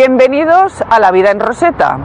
[0.00, 1.98] Bienvenidos a La Vida en Roseta.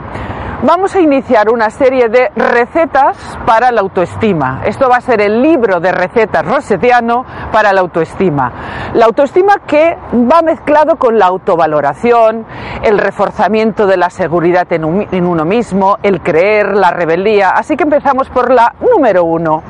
[0.62, 4.60] Vamos a iniciar una serie de recetas para la autoestima.
[4.66, 8.52] Esto va a ser el libro de recetas rosetiano para la autoestima.
[8.92, 12.44] La autoestima que va mezclado con la autovaloración,
[12.82, 17.48] el reforzamiento de la seguridad en, en uno mismo, el creer, la rebeldía.
[17.48, 19.62] Así que empezamos por la número uno.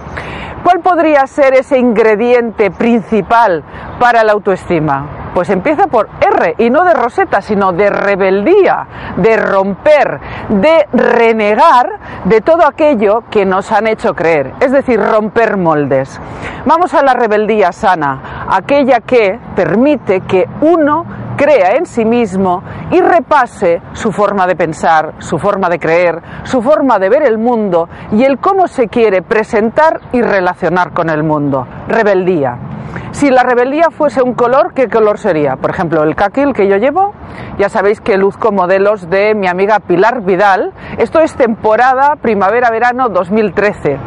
[0.65, 3.63] ¿Cuál podría ser ese ingrediente principal
[4.01, 5.26] para la autoestima?
[5.37, 8.87] Pues empieza por R y no de roseta, sino de rebeldía,
[9.19, 15.59] de romper, de renegar de todo aquello que nos han hecho creer, es decir, romper
[15.59, 16.19] moldes.
[16.65, 21.05] Vamos a la rebeldía sana, aquella que permite que uno
[21.37, 26.63] crea en sí mismo y repase su forma de pensar, su forma de creer, su
[26.63, 31.23] forma de ver el mundo y el cómo se quiere presentar y relacionar con el
[31.23, 31.67] mundo.
[31.89, 32.66] Rebeldía.
[33.11, 35.57] Si la rebeldía fuese un color, ¿qué color sería?
[35.57, 37.13] Por ejemplo, el caqui, el que yo llevo,
[37.59, 40.73] ya sabéis que luzco modelos de mi amiga Pilar Vidal.
[40.99, 43.99] Esto es temporada primavera-verano 2013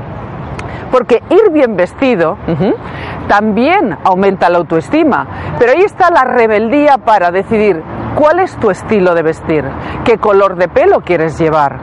[0.91, 2.37] porque ir bien vestido
[3.27, 7.83] también aumenta la autoestima, pero ahí está la rebeldía para decidir
[8.15, 9.63] cuál es tu estilo de vestir,
[10.03, 11.79] qué color de pelo quieres llevar,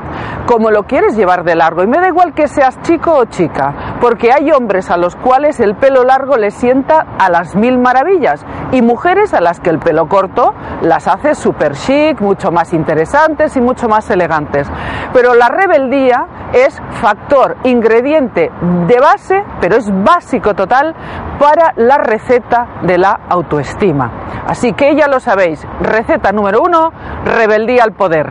[0.46, 3.96] cómo lo quieres llevar de largo, y me da igual que seas chico o chica,
[4.00, 8.44] porque hay hombres a los cuales el pelo largo les sienta a las mil maravillas
[8.72, 13.56] y mujeres a las que el pelo corto las hace súper chic, mucho más interesantes
[13.56, 14.68] y mucho más elegantes.
[15.16, 18.52] Pero la rebeldía es factor, ingrediente
[18.86, 20.94] de base, pero es básico total
[21.38, 24.44] para la receta de la autoestima.
[24.46, 26.92] Así que ya lo sabéis, receta número uno,
[27.24, 28.30] rebeldía al poder.